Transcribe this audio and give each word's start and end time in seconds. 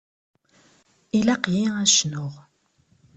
Ilaq-iyi 1.17 1.67
ad 1.81 1.89
cnuɣ. 1.95 2.33